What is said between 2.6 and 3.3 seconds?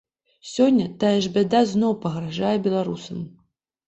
беларусам.